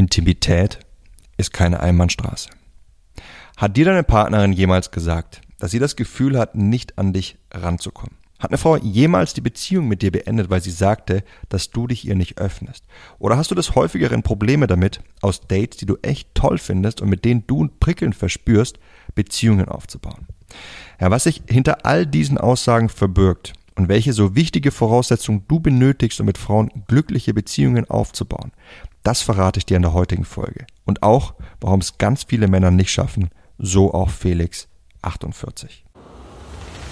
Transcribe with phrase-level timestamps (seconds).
[0.00, 0.78] Intimität
[1.36, 2.48] ist keine Einbahnstraße.
[3.58, 8.16] Hat dir deine Partnerin jemals gesagt, dass sie das Gefühl hat, nicht an dich ranzukommen?
[8.38, 12.06] Hat eine Frau jemals die Beziehung mit dir beendet, weil sie sagte, dass du dich
[12.06, 12.86] ihr nicht öffnest?
[13.18, 17.10] Oder hast du des häufigeren Probleme damit, aus Dates, die du echt toll findest und
[17.10, 18.78] mit denen du ein Prickeln verspürst,
[19.14, 20.28] Beziehungen aufzubauen?
[20.98, 26.20] Ja, was sich hinter all diesen Aussagen verbirgt, und welche so wichtige Voraussetzungen du benötigst,
[26.20, 28.52] um mit Frauen glückliche Beziehungen aufzubauen.
[29.02, 30.66] Das verrate ich dir in der heutigen Folge.
[30.84, 34.68] Und auch, warum es ganz viele Männer nicht schaffen, so auch Felix
[35.02, 35.84] 48.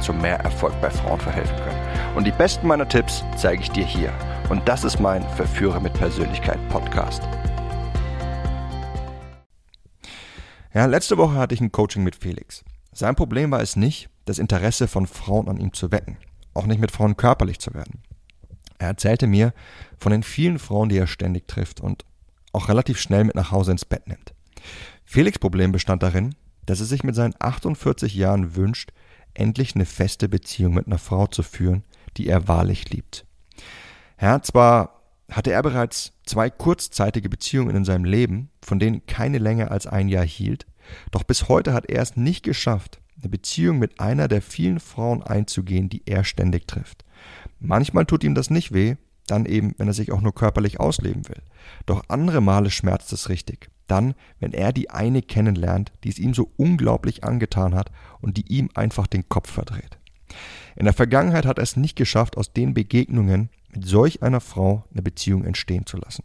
[0.00, 2.16] zu mehr Erfolg bei Frauen verhelfen können.
[2.16, 4.12] Und die besten meiner Tipps zeige ich dir hier.
[4.48, 7.22] Und das ist mein Verführer mit Persönlichkeit Podcast.
[10.74, 12.64] Ja, letzte Woche hatte ich ein Coaching mit Felix.
[12.92, 16.16] Sein Problem war es nicht, das Interesse von Frauen an ihm zu wecken,
[16.52, 18.02] auch nicht mit Frauen körperlich zu werden.
[18.78, 19.52] Er erzählte mir
[19.98, 22.04] von den vielen Frauen, die er ständig trifft und
[22.52, 24.34] auch relativ schnell mit nach Hause ins Bett nimmt.
[25.04, 26.34] Felix Problem bestand darin,
[26.66, 28.92] dass er sich mit seinen 48 Jahren wünscht,
[29.34, 31.84] endlich eine feste Beziehung mit einer Frau zu führen,
[32.16, 33.26] die er wahrlich liebt.
[34.20, 39.70] Ja, zwar hatte er bereits zwei kurzzeitige Beziehungen in seinem Leben, von denen keine länger
[39.70, 40.66] als ein Jahr hielt,
[41.10, 45.22] doch bis heute hat er es nicht geschafft, eine Beziehung mit einer der vielen Frauen
[45.22, 47.04] einzugehen, die er ständig trifft.
[47.58, 51.28] Manchmal tut ihm das nicht weh, dann eben, wenn er sich auch nur körperlich ausleben
[51.28, 51.42] will.
[51.86, 53.70] Doch andere Male schmerzt es richtig.
[53.86, 58.46] Dann, wenn er die eine kennenlernt, die es ihm so unglaublich angetan hat und die
[58.48, 59.98] ihm einfach den Kopf verdreht.
[60.76, 64.84] In der Vergangenheit hat er es nicht geschafft, aus den Begegnungen mit solch einer Frau
[64.92, 66.24] eine Beziehung entstehen zu lassen.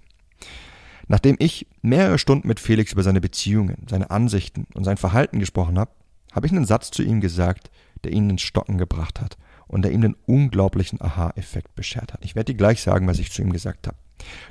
[1.07, 5.79] Nachdem ich mehrere Stunden mit Felix über seine Beziehungen, seine Ansichten und sein Verhalten gesprochen
[5.79, 5.91] habe,
[6.31, 7.71] habe ich einen Satz zu ihm gesagt,
[8.03, 9.37] der ihn ins Stocken gebracht hat
[9.69, 12.25] und der ihm den unglaublichen Aha-Effekt beschert hat.
[12.25, 13.97] Ich werde dir gleich sagen, was ich zu ihm gesagt habe.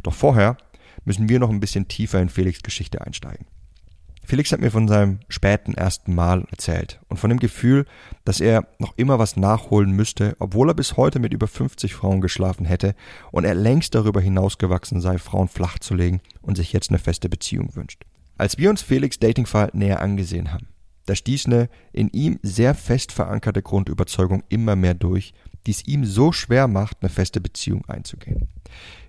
[0.03, 0.57] Doch vorher
[1.05, 3.47] müssen wir noch ein bisschen tiefer in Felix Geschichte einsteigen.
[4.25, 7.87] Felix hat mir von seinem späten ersten Mal erzählt und von dem Gefühl,
[8.27, 12.21] dass er noch immer was nachholen müsste, obwohl er bis heute mit über 50 Frauen
[12.21, 12.95] geschlafen hätte
[13.33, 17.31] und er längst darüber hinausgewachsen sei, Frauen flach zu legen und sich jetzt eine feste
[17.31, 18.05] Beziehung wünscht.
[18.37, 20.69] Als wir uns Felix Datingverhalten näher angesehen haben,
[21.09, 25.33] da stieß eine in ihm sehr fest verankerte Grundüberzeugung immer mehr durch,
[25.67, 28.49] die es ihm so schwer macht, eine feste Beziehung einzugehen.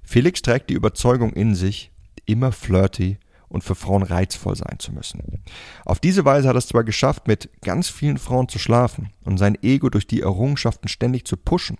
[0.02, 1.92] Felix trägt die Überzeugung in sich,
[2.26, 3.18] immer flirty
[3.50, 5.44] und für Frauen reizvoll sein zu müssen.
[5.84, 9.38] Auf diese Weise hat er es zwar geschafft, mit ganz vielen Frauen zu schlafen und
[9.38, 11.78] sein Ego durch die Errungenschaften ständig zu pushen,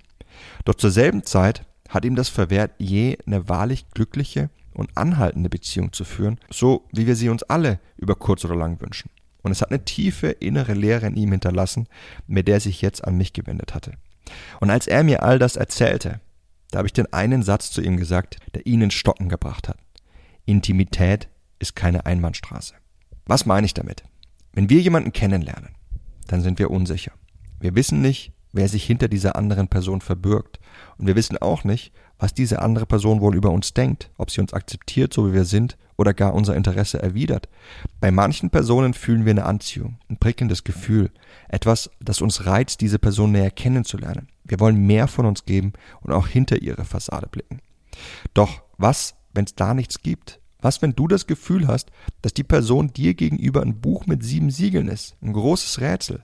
[0.66, 5.94] doch zur selben Zeit hat ihm das verwehrt, je eine wahrlich glückliche und anhaltende Beziehung
[5.94, 9.10] zu führen, so wie wir sie uns alle über kurz oder lang wünschen.
[9.42, 11.88] Und es hat eine tiefe innere Leere in ihm hinterlassen,
[12.28, 13.94] mit der er sich jetzt an mich gewendet hatte.
[14.60, 16.20] Und als er mir all das erzählte,
[16.72, 19.78] da habe ich den einen Satz zu ihm gesagt, der ihn in Stocken gebracht hat.
[20.46, 22.76] Intimität ist keine Einbahnstraße.
[23.26, 24.04] Was meine ich damit?
[24.54, 25.76] Wenn wir jemanden kennenlernen,
[26.28, 27.12] dann sind wir unsicher.
[27.60, 30.60] Wir wissen nicht, wer sich hinter dieser anderen Person verbirgt.
[30.98, 34.42] Und wir wissen auch nicht, was diese andere Person wohl über uns denkt, ob sie
[34.42, 37.50] uns akzeptiert, so wie wir sind, oder gar unser Interesse erwidert.
[38.00, 41.12] Bei manchen Personen fühlen wir eine Anziehung, ein prickelndes Gefühl,
[41.50, 44.30] etwas, das uns reizt, diese Person näher kennenzulernen.
[44.46, 47.60] Wir wollen mehr von uns geben und auch hinter ihre Fassade blicken.
[48.34, 50.40] Doch was, wenn es da nichts gibt?
[50.62, 54.52] Was, wenn du das Gefühl hast, dass die Person dir gegenüber ein Buch mit sieben
[54.52, 55.18] Siegeln ist?
[55.22, 56.24] Ein großes Rätsel.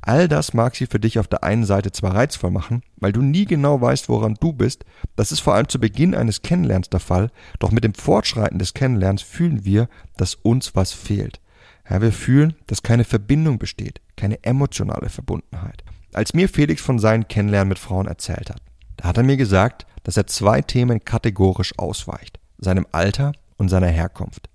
[0.00, 3.22] All das mag sie für dich auf der einen Seite zwar reizvoll machen, weil du
[3.22, 4.84] nie genau weißt, woran du bist,
[5.14, 7.30] das ist vor allem zu Beginn eines Kennenlernens der Fall,
[7.60, 11.40] doch mit dem Fortschreiten des Kennenlernens fühlen wir, dass uns was fehlt.
[11.88, 15.84] Ja, wir fühlen, dass keine Verbindung besteht, keine emotionale Verbundenheit.
[16.12, 18.62] Als mir Felix von seinen Kennenlernen mit Frauen erzählt hat,
[18.96, 23.88] da hat er mir gesagt, dass er zwei Themen kategorisch ausweicht, seinem Alter und seiner
[23.88, 24.48] Herkunft.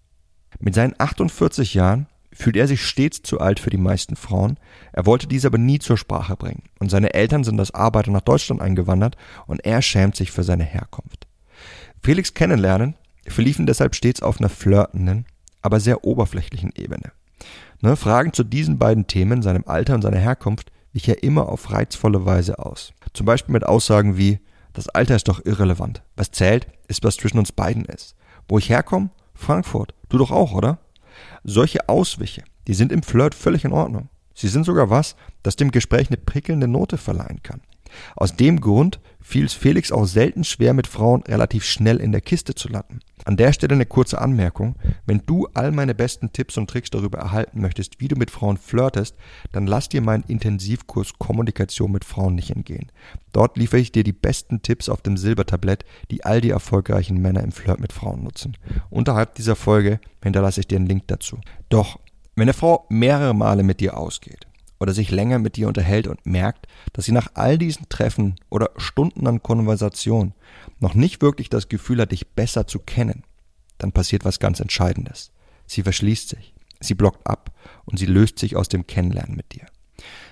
[0.60, 2.08] Mit seinen 48 Jahren
[2.38, 4.60] fühlt er sich stets zu alt für die meisten Frauen,
[4.94, 8.22] er wollte dies aber nie zur Sprache bringen, und seine Eltern sind als Arbeiter nach
[8.22, 9.18] Deutschland eingewandert,
[9.48, 11.28] und er schämt sich für seine Herkunft.
[12.04, 12.96] Felix kennenlernen
[13.28, 15.26] verliefen deshalb stets auf einer flirtenden,
[15.62, 17.12] aber sehr oberflächlichen Ebene.
[17.82, 21.72] Ne, Fragen zu diesen beiden Themen, seinem Alter und seiner Herkunft, wich er immer auf
[21.72, 22.94] reizvolle Weise aus.
[23.14, 24.40] Zum Beispiel mit Aussagen wie,
[24.74, 26.04] das Alter ist doch irrelevant.
[26.16, 28.16] Was zählt, ist, was zwischen uns beiden ist.
[28.48, 30.78] Wo ich herkomme, Frankfurt, du doch auch, oder?
[31.50, 34.10] Solche Auswiche, die sind im Flirt völlig in Ordnung.
[34.34, 37.62] Sie sind sogar was, das dem Gespräch eine prickelnde Note verleihen kann.
[38.18, 42.56] Aus dem Grund fiel Felix auch selten schwer, mit Frauen relativ schnell in der Kiste
[42.56, 43.02] zu landen.
[43.26, 44.78] An der Stelle eine kurze Anmerkung.
[45.06, 48.56] Wenn du all meine besten Tipps und Tricks darüber erhalten möchtest, wie du mit Frauen
[48.56, 49.18] flirtest,
[49.52, 52.90] dann lass dir meinen Intensivkurs Kommunikation mit Frauen nicht entgehen.
[53.34, 57.44] Dort liefere ich dir die besten Tipps auf dem Silbertablett, die all die erfolgreichen Männer
[57.44, 58.56] im Flirt mit Frauen nutzen.
[58.90, 61.42] Unterhalb dieser Folge hinterlasse ich dir einen Link dazu.
[61.68, 62.00] Doch,
[62.36, 64.47] wenn eine Frau mehrere Male mit dir ausgeht,
[64.80, 68.72] oder sich länger mit dir unterhält und merkt, dass sie nach all diesen Treffen oder
[68.78, 70.34] Stunden an Konversation
[70.80, 73.24] noch nicht wirklich das Gefühl hat, dich besser zu kennen,
[73.78, 75.32] dann passiert was ganz Entscheidendes.
[75.66, 77.52] Sie verschließt sich, sie blockt ab
[77.86, 79.68] und sie löst sich aus dem Kennenlernen mit dir.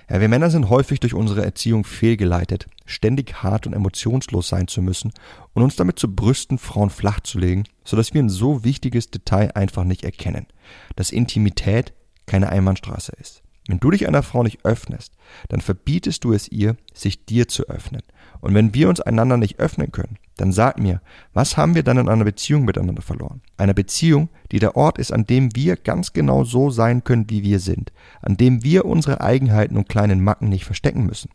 [0.08, 4.80] Ja, wir Männer sind häufig durch unsere Erziehung fehlgeleitet, ständig hart und emotionslos sein zu
[4.80, 5.12] müssen
[5.52, 9.56] und uns damit zu brüsten, Frauen flach zu legen, sodass wir ein so wichtiges Detail
[9.56, 10.46] einfach nicht erkennen,
[10.94, 11.92] dass Intimität
[12.26, 13.42] keine Einbahnstraße ist.
[13.68, 15.12] Wenn du dich einer Frau nicht öffnest,
[15.48, 18.02] dann verbietest du es ihr, sich dir zu öffnen.
[18.40, 21.00] Und wenn wir uns einander nicht öffnen können, dann sag mir,
[21.32, 23.40] was haben wir dann in einer Beziehung miteinander verloren?
[23.56, 27.42] Eine Beziehung, die der Ort ist, an dem wir ganz genau so sein können, wie
[27.42, 27.92] wir sind,
[28.22, 31.30] an dem wir unsere Eigenheiten und kleinen Macken nicht verstecken müssen.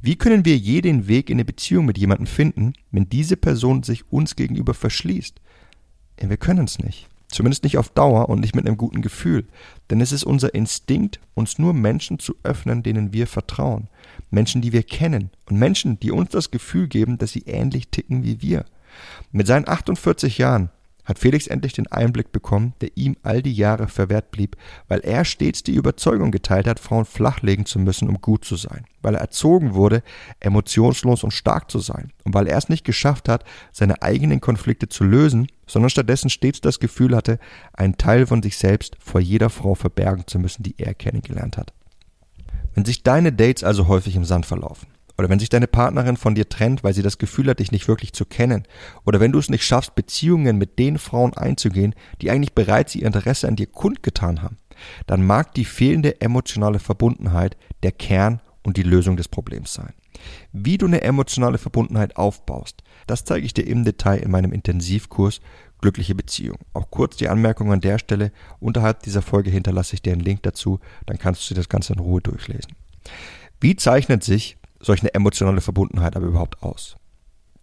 [0.00, 3.82] Wie können wir je den Weg in eine Beziehung mit jemandem finden, wenn diese Person
[3.82, 5.40] sich uns gegenüber verschließt?
[6.16, 7.08] Wir können es nicht.
[7.30, 9.46] Zumindest nicht auf Dauer und nicht mit einem guten Gefühl.
[9.88, 13.88] Denn es ist unser Instinkt, uns nur Menschen zu öffnen, denen wir vertrauen.
[14.30, 18.24] Menschen, die wir kennen und Menschen, die uns das Gefühl geben, dass sie ähnlich ticken
[18.24, 18.64] wie wir.
[19.32, 20.70] Mit seinen 48 Jahren
[21.04, 24.56] hat Felix endlich den Einblick bekommen, der ihm all die Jahre verwehrt blieb,
[24.88, 28.84] weil er stets die Überzeugung geteilt hat, Frauen flachlegen zu müssen, um gut zu sein,
[29.02, 30.02] weil er erzogen wurde,
[30.40, 34.88] emotionslos und stark zu sein, und weil er es nicht geschafft hat, seine eigenen Konflikte
[34.88, 37.38] zu lösen, sondern stattdessen stets das Gefühl hatte,
[37.72, 41.72] einen Teil von sich selbst vor jeder Frau verbergen zu müssen, die er kennengelernt hat.
[42.74, 44.88] Wenn sich deine Dates also häufig im Sand verlaufen,
[45.20, 47.88] oder wenn sich deine Partnerin von dir trennt, weil sie das Gefühl hat, dich nicht
[47.88, 48.64] wirklich zu kennen.
[49.04, 53.06] Oder wenn du es nicht schaffst, Beziehungen mit den Frauen einzugehen, die eigentlich bereits ihr
[53.06, 54.56] Interesse an dir kundgetan haben,
[55.06, 59.92] dann mag die fehlende emotionale Verbundenheit der Kern und die Lösung des Problems sein.
[60.54, 65.42] Wie du eine emotionale Verbundenheit aufbaust, das zeige ich dir im Detail in meinem Intensivkurs
[65.82, 66.56] Glückliche Beziehung.
[66.72, 68.32] Auch kurz die Anmerkung an der Stelle.
[68.58, 71.92] Unterhalb dieser Folge hinterlasse ich dir einen Link dazu, dann kannst du dir das Ganze
[71.92, 72.72] in Ruhe durchlesen.
[73.60, 76.96] Wie zeichnet sich solch eine emotionale Verbundenheit aber überhaupt aus?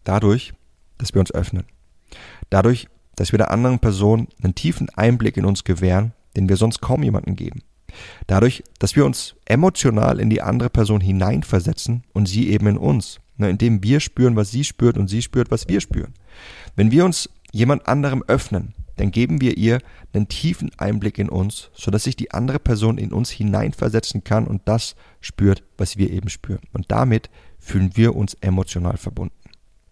[0.03, 0.53] Dadurch,
[0.97, 1.65] dass wir uns öffnen.
[2.49, 6.81] Dadurch, dass wir der anderen Person einen tiefen Einblick in uns gewähren, den wir sonst
[6.81, 7.61] kaum jemandem geben.
[8.27, 13.19] Dadurch, dass wir uns emotional in die andere Person hineinversetzen und sie eben in uns,
[13.37, 16.13] ne, indem wir spüren, was sie spürt und sie spürt, was wir spüren.
[16.75, 19.79] Wenn wir uns jemand anderem öffnen, dann geben wir ihr
[20.13, 24.61] einen tiefen Einblick in uns, sodass sich die andere Person in uns hineinversetzen kann und
[24.65, 26.61] das spürt, was wir eben spüren.
[26.73, 27.29] Und damit
[27.59, 29.33] fühlen wir uns emotional verbunden.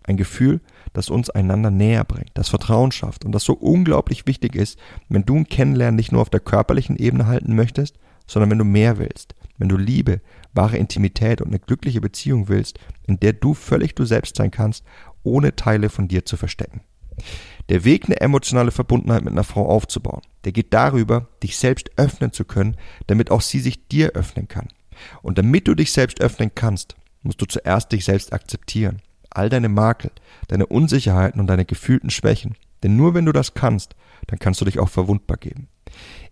[0.04, 0.62] Ein Gefühl,
[0.94, 4.78] das uns einander näher bringt, das Vertrauen schafft und das so unglaublich wichtig ist,
[5.10, 7.98] wenn du ein Kennenlernen nicht nur auf der körperlichen Ebene halten möchtest,
[8.28, 10.22] sondern wenn du mehr willst, wenn du Liebe,
[10.54, 14.84] wahre Intimität und eine glückliche Beziehung willst, in der du völlig du selbst sein kannst,
[15.24, 16.82] ohne Teile von dir zu verstecken.
[17.70, 22.32] Der Weg, eine emotionale Verbundenheit mit einer Frau aufzubauen, der geht darüber, dich selbst öffnen
[22.32, 24.68] zu können, damit auch sie sich dir öffnen kann.
[25.22, 29.02] Und damit du dich selbst öffnen kannst, musst du zuerst dich selbst akzeptieren.
[29.30, 30.12] All deine Makel,
[30.48, 32.56] deine Unsicherheiten und deine gefühlten Schwächen.
[32.84, 33.96] Denn nur wenn du das kannst,
[34.28, 35.68] dann kannst du dich auch verwundbar geben.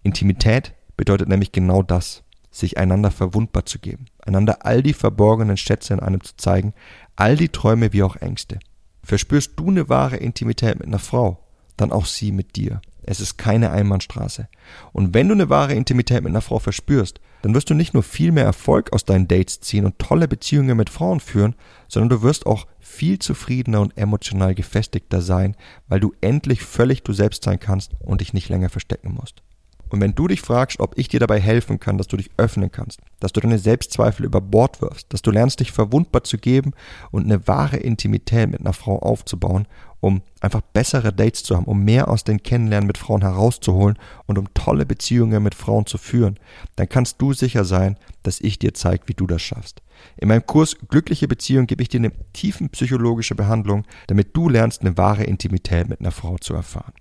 [0.04, 5.94] Intimität bedeutet nämlich genau das, sich einander verwundbar zu geben, einander all die verborgenen Schätze
[5.94, 6.74] in einem zu zeigen,
[7.16, 8.60] all die Träume wie auch Ängste.
[9.04, 11.40] Verspürst du eine wahre Intimität mit einer Frau,
[11.78, 12.82] dann auch sie mit dir.
[13.06, 14.48] Es ist keine Einbahnstraße.
[14.94, 18.04] Und wenn du eine wahre Intimität mit einer Frau verspürst, dann wirst du nicht nur
[18.04, 21.56] viel mehr Erfolg aus deinen Dates ziehen und tolle Beziehungen mit Frauen führen,
[21.90, 25.58] sondern du wirst auch viel zufriedener und emotional gefestigter sein,
[25.90, 29.44] weil du endlich völlig du selbst sein kannst und dich nicht länger verstecken musst.
[29.90, 32.72] Und wenn du dich fragst, ob ich dir dabei helfen kann, dass du dich öffnen
[32.72, 36.74] kannst, dass du deine Selbstzweifel über Bord wirfst, dass du lernst, dich verwundbar zu geben
[37.10, 39.66] und eine wahre Intimität mit einer Frau aufzubauen,
[40.02, 44.38] um einfach bessere Dates zu haben, um mehr aus den Kennenlernen mit Frauen herauszuholen und
[44.38, 46.38] um tolle Beziehungen mit Frauen zu führen,
[46.76, 49.82] dann kannst du sicher sein, dass ich dir zeige, wie du das schaffst.
[50.18, 54.82] In meinem Kurs Glückliche Beziehung gebe ich dir eine tiefen psychologische Behandlung, damit du lernst,
[54.82, 56.92] eine wahre Intimität mit einer Frau zu erfahren.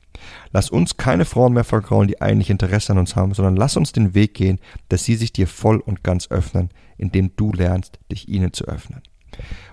[0.53, 3.93] Lass uns keine Frauen mehr vergrauen, die eigentlich Interesse an uns haben, sondern lass uns
[3.93, 8.29] den Weg gehen, dass sie sich dir voll und ganz öffnen, indem du lernst, dich
[8.29, 9.01] ihnen zu öffnen.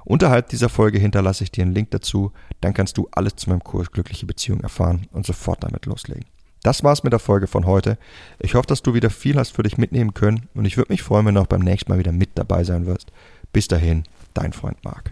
[0.06, 2.32] Unterhalb dieser Folge hinterlasse ich dir einen Link dazu,
[2.62, 6.26] dann kannst du alles zu meinem Kurs Glückliche Beziehung erfahren und sofort damit loslegen.
[6.64, 7.98] Das war's mit der Folge von heute.
[8.40, 11.04] Ich hoffe, dass du wieder viel hast für dich mitnehmen können und ich würde mich
[11.04, 13.12] freuen, wenn du auch beim nächsten Mal wieder mit dabei sein wirst.
[13.52, 14.04] Bis dahin,
[14.34, 15.12] dein Freund Marc.